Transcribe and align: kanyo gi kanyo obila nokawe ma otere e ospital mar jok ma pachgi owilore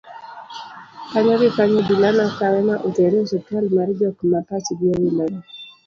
kanyo 1.11 1.33
gi 1.41 1.49
kanyo 1.57 1.77
obila 1.81 2.09
nokawe 2.17 2.59
ma 2.67 2.75
otere 2.87 3.15
e 3.19 3.23
ospital 3.25 3.65
mar 3.75 3.89
jok 3.99 4.17
ma 4.31 4.39
pachgi 4.47 4.85
owilore 4.93 5.37